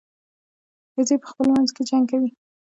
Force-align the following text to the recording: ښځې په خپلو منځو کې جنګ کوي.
ښځې 0.93 1.15
په 1.21 1.27
خپلو 1.31 1.49
منځو 1.55 1.73
کې 1.75 1.83
جنګ 1.89 2.05
کوي. 2.11 2.29